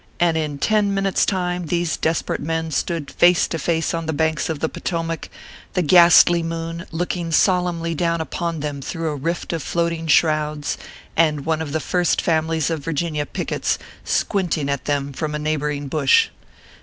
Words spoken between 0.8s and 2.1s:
minutes time these